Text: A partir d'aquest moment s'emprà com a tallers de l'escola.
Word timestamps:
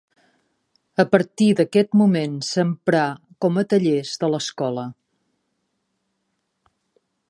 A 1.03 1.05
partir 1.15 1.49
d'aquest 1.59 1.93
moment 2.01 2.39
s'emprà 2.49 3.05
com 3.47 3.63
a 3.63 3.67
tallers 3.75 4.17
de 4.25 4.33
l'escola. 4.35 4.91